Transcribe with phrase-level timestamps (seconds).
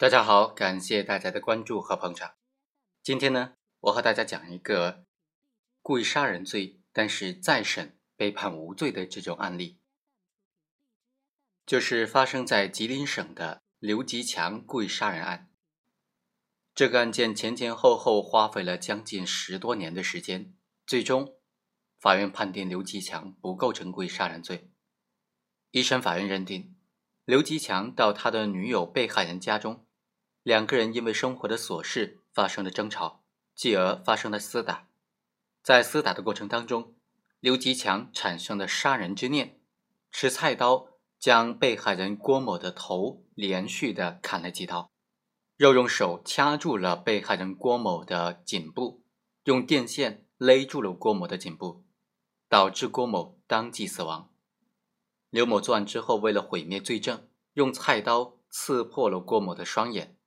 [0.00, 2.34] 大家好，感谢大家的关注和捧场。
[3.02, 5.04] 今天呢，我和大家讲一个
[5.82, 9.80] 故意杀人罪，但是再审被判无罪的这种案例，
[11.66, 15.50] 就是发生在吉林省的刘吉强故意杀人案。
[16.76, 20.54] 这个案件前前后后花费了将近十多年的时间，
[20.86, 21.34] 最终
[21.98, 24.70] 法院判定刘吉强不构成故意杀人罪。
[25.72, 26.76] 一审法院认定，
[27.24, 29.84] 刘吉强到他的女友被害人家中。
[30.42, 33.22] 两个人因为生活的琐事发生了争吵，
[33.54, 34.88] 继而发生了厮打。
[35.62, 36.94] 在厮打的过程当中，
[37.40, 39.60] 刘吉强产生了杀人之念，
[40.10, 40.88] 持菜刀
[41.18, 44.90] 将被害人郭某的头连续的砍了几刀，
[45.56, 49.04] 又用手掐住了被害人郭某的颈部，
[49.44, 51.84] 用电线勒住了郭某的颈部，
[52.48, 54.32] 导致郭某当即死亡。
[55.30, 60.17] 刘某作案之后，为了毁灭罪证，用菜刀刺破了郭某的双眼。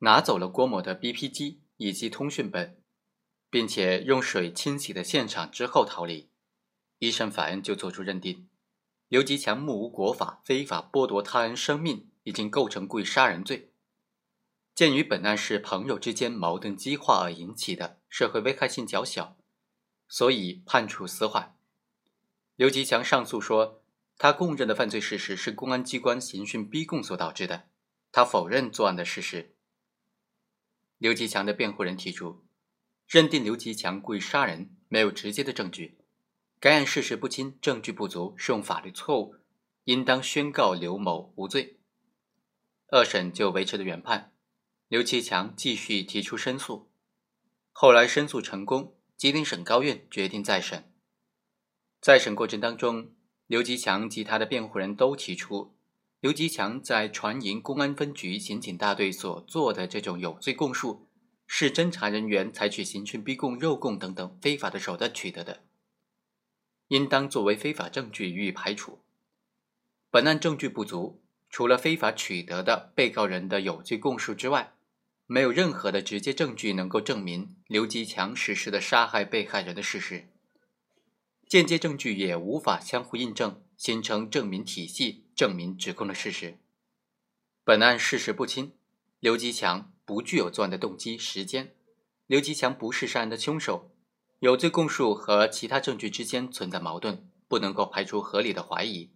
[0.00, 2.78] 拿走了郭某的 BP 机以及通讯本，
[3.48, 6.30] 并且用水清洗了现场之后逃离。
[6.98, 8.48] 一审法院就作出认定：
[9.08, 13.70] 刘吉强目无国法，非法剥夺他人生命，已经构成故意杀人罪。
[14.74, 19.38] 鉴于本案是朋友之间矛盾激化而引起的，社会危害性较小，
[20.06, 21.56] 所以判处死缓。
[22.56, 23.82] 刘吉强上诉说，
[24.18, 27.68] 他供认的犯罪事实是公安机关刑讯逼供所导致的，
[28.12, 29.55] 他否认作案的事实。
[30.98, 32.46] 刘吉强的辩护人提出，
[33.06, 35.98] 认定刘吉强故意杀人没有直接的证据，
[36.58, 39.36] 该案事实不清，证据不足，适用法律错误，
[39.84, 41.80] 应当宣告刘某无罪。
[42.88, 44.32] 二审就维持了原判，
[44.88, 46.90] 刘吉强继续提出申诉，
[47.72, 50.90] 后来申诉成功，吉林省高院决定再审。
[52.00, 53.14] 再审过程当中，
[53.46, 55.75] 刘吉强及他的辩护人都提出。
[56.26, 61.08] 刘吉强在船营公安分局刑警大队所做的这种有罪供述，
[61.46, 65.62] 是侦查人员采取刑讯逼供、肉供等等非法的手段取得的，
[66.88, 69.04] 应当作为非法证据予以排除。
[70.10, 74.74] 本案证据不足，除了非法取得的被告人的有罪供述之外，
[75.26, 80.28] 没有任何的直接证据能够证明刘吉强实施的杀害被害人的事实，
[81.48, 83.62] 间接证据也无法相互印证。
[83.76, 86.58] 形成证明体系，证明指控的事实。
[87.62, 88.72] 本案事实不清，
[89.20, 91.74] 刘吉强不具有作案的动机、时间。
[92.26, 93.94] 刘吉强不是杀人的凶手，
[94.40, 99.12] 有罪供述和其他证据之间存在矛盾，不能够排除合理的怀疑。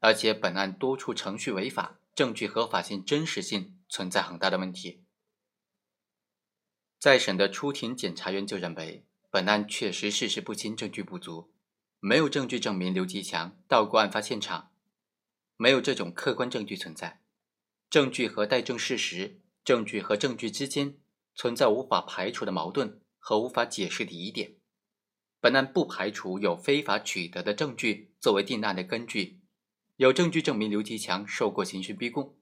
[0.00, 5.04] 而且本案多处程序违法，证据合法性、真实性存在很大的问题。
[6.98, 11.52] 再审的出庭检察员就认为，本案确实事实不清，证据不足。
[12.00, 14.70] 没有证据证明刘吉强到过案发现场，
[15.56, 17.20] 没有这种客观证据存在，
[17.90, 20.96] 证据和待证事实，证据和证据之间
[21.34, 24.54] 存在无法排除的矛盾和无法解释的疑点。
[25.40, 29.40] 本案不排除有非法取得的证据作为定案的根据，
[29.96, 32.36] 有证据证明刘吉强受过刑讯逼供。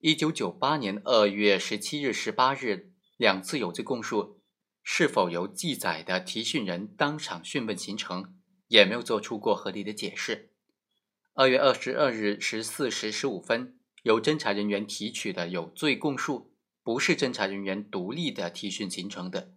[0.00, 4.40] 一九九八年二月十七日、十八日两次有罪供述，
[4.82, 8.36] 是否由记载的提讯人当场讯问形成？
[8.74, 10.50] 也没有做出过合理的解释。
[11.34, 16.50] 二月二十二日十四时十五分，由侦查人员提取的有罪供述，
[16.82, 19.52] 不是侦查人员独立的提讯形成的。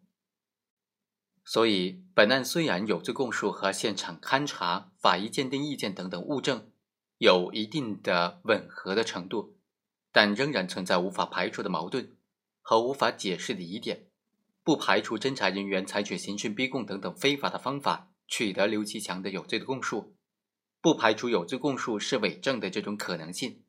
[1.43, 6.69] 所以，本案虽然有罪供述和现场勘查、法医鉴定意见等等物证
[7.17, 9.57] 有一定的吻合的程度，
[10.11, 12.15] 但仍然存在无法排除的矛盾
[12.61, 14.05] 和无法解释的疑点，
[14.63, 18.06] 不排除侦查人员采取刑讯逼供等等非法的方法。
[18.27, 20.15] 取得刘其强的有罪的供述，
[20.81, 23.63] 不排除有罪供述是伪证的这种可能性。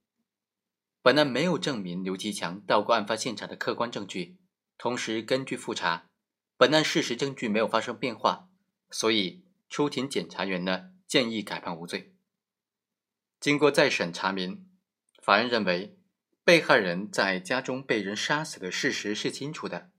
[1.01, 4.37] 本案没有证明刘其强到过案发现场的客观证据，
[4.77, 6.11] 同时根据复查，
[6.57, 8.49] 本案事实证据没有发生变化，
[8.91, 12.13] 所以出庭检察员呢建议改判无罪。
[13.41, 14.69] 经过再审查明，
[15.23, 15.97] 法院认为
[16.43, 19.91] 被害人在家中被人杀死的事实是清楚的，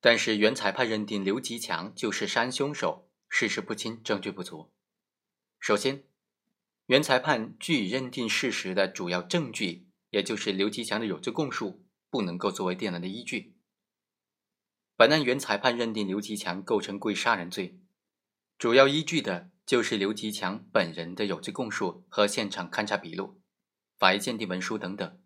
[0.00, 3.10] 但是原裁判认定刘吉强就是杀人凶手。
[3.28, 4.72] 事实不清，证据不足。
[5.58, 6.04] 首先，
[6.86, 13.56] 原裁判据以认定事实的主要证据，也就是刘吉强的有罪供述，不能够作为定案的依据。
[14.96, 17.80] 本案原裁判认定刘吉强构成故意杀人罪，
[18.56, 23.40] 主要依据的就是刘吉强本人的有罪供述和现场勘查笔录、
[23.98, 25.20] 法医鉴定文书等等，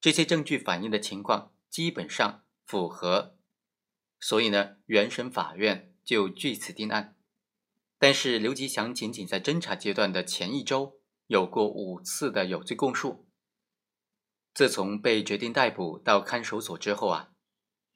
[0.00, 3.38] 这些证据反映的情况基本上符合，
[4.20, 7.15] 所以呢，原审法院就据此定案。
[7.98, 13.26] 但是刘吉祥仅仅在侦查阶段的前一周有过五次的有罪供述，
[14.52, 17.32] 自从被决定逮捕到看守所之后啊，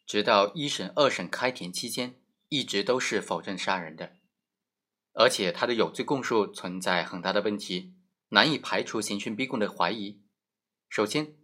[0.07, 4.17] 直到一审、二审开庭期间，一直都是否认杀人的，
[5.13, 7.95] 而且他的有罪供述存在很大的问题，
[8.31, 10.23] 难以排除刑讯逼供的怀疑。
[10.89, 11.37] 首先，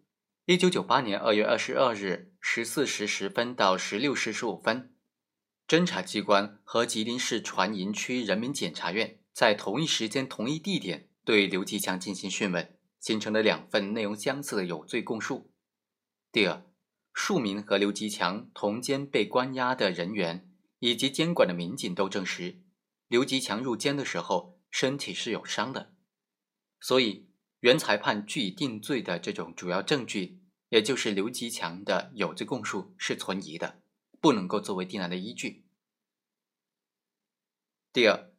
[0.47, 4.96] 一九九八年二月二十二日十四时十分到十六时十五分，
[5.67, 15.53] 侦查机关和吉林市船营区人民检察院在同一时间、同一地点对刘吉强进行讯问，形成了两份内容相似的有罪供述。
[16.31, 16.65] 第二，
[17.13, 20.49] 数名和刘吉强同监被关押的人员
[20.79, 22.61] 以及监管的民警都证实，
[23.09, 25.95] 刘吉强入监的时候身体是有伤的，
[26.81, 27.27] 所以。
[27.61, 33.81] 原裁判据以定罪的这种主要证据，也就是刘吉强的有罪供述是存疑的，
[34.27, 35.65] 不能够作为定案的依据。
[37.93, 38.33] 第二，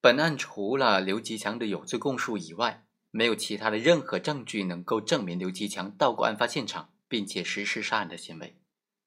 [0.00, 8.58] 本案除了刘吉强的有罪供述以外，没有其他的任何证据能够证明刘吉强到过案发现场并且实施杀人的行为。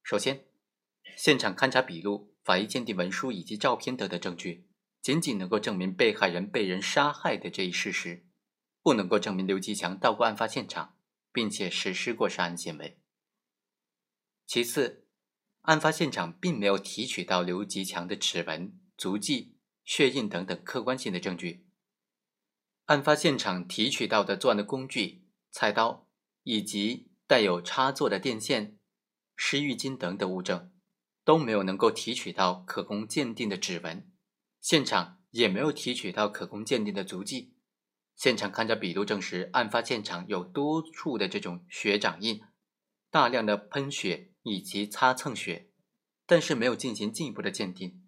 [0.04, 0.46] 首先，
[1.18, 4.68] 现场勘查笔录、法医鉴定文书以及照片等的证据，
[5.02, 8.28] 仅仅能够证明被害人被人杀害的这一事实。
[8.84, 10.96] 不能够证明刘吉强到过案发现场，
[11.32, 13.00] 并且实施过杀人行为。
[14.46, 15.08] 其次，
[15.62, 21.68] 案发现场并没有提取到刘吉强的指纹、足迹、血印等等客观性的证据。
[22.86, 26.08] 案发现场提取到的作案的工具菜刀，
[26.44, 28.80] 以及带有插座的电线、
[29.36, 30.72] 湿浴巾等等物证，
[31.24, 34.12] 都没有能够提取到可供鉴定的指纹。
[34.60, 37.56] 现场也没有提取到可供鉴定的足迹。
[38.16, 42.42] 现场勘查笔录证实，案发现场有多处的这种血掌印，
[43.10, 45.70] 大量的喷血以及擦蹭血，
[46.26, 48.02] 但是没有进行进一步的鉴定。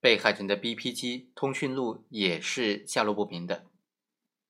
[0.00, 3.66] 被害人的 BP 机、通讯录也是下落不明的，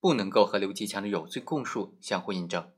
[0.00, 2.73] 不能够和刘吉强的有罪供述相互印证。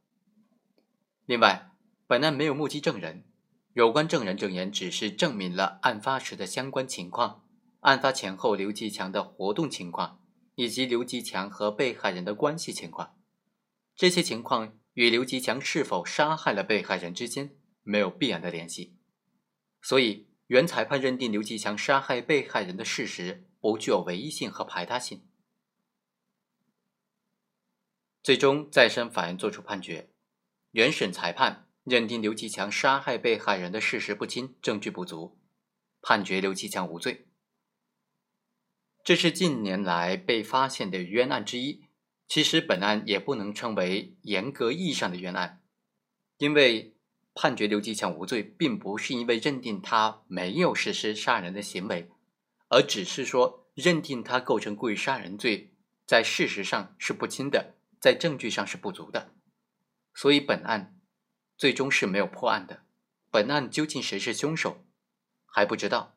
[1.26, 1.70] 另外，
[2.06, 3.24] 本案没有目击证人，
[3.72, 7.44] 有关证人证言只是证明了案发时的相关情况，
[7.80, 10.20] 案发前后刘吉强的活动情况。
[10.60, 13.14] 以及刘吉强和被害人的关系情况，
[13.94, 17.54] 这些情况与刘吉强是否杀害了被害人之间
[17.88, 18.98] 没有必然的联系，
[19.80, 25.26] 所以原裁判认定刘吉强杀害被害人的事实不具有唯一性和排他性。
[28.22, 30.10] 最终，再审法院作出判决，
[30.72, 35.40] 原审裁判认定刘吉强杀害被害人的事实不清，证据不足，
[36.02, 37.28] 判决刘吉强无罪。
[39.02, 41.86] 这是近年来被发现的冤案之一。
[42.26, 45.62] 其实本案也不能称为严格意义上的冤案，
[46.36, 46.97] 因为
[47.40, 52.10] 判决刘吉强无罪，并不是因为认定他没有实施杀人的行为，
[52.66, 55.72] 而只是说认定他构成故意杀人罪，
[56.04, 59.30] 在事实上是不轻的，在证据上是不足的。
[60.12, 60.98] 所以本案
[61.56, 62.82] 最终是没有破案的。
[63.30, 64.84] 本案究竟谁是凶手
[65.46, 66.16] 还不知道，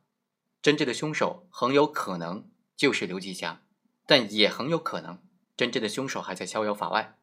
[0.60, 2.50] 真正的凶手很有可能。
[2.74, 3.62] 就是刘吉强，
[4.08, 5.22] 但也很有可能
[5.56, 7.16] 真正的凶手还在逍遥法外。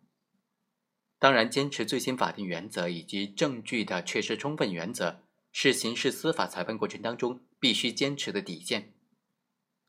[1.19, 5.19] 当然，坚持最新法定原则以及证据的确实充分原则，
[5.51, 8.94] 是刑事司法裁判过程当中必须坚持的底线，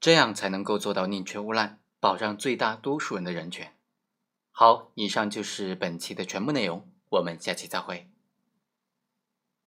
[0.00, 3.77] 这样才能够做到宁缺毋滥，保障最大多数人的人权。
[4.50, 8.09] 好，以上就是本期的全部内容，我们下期再会。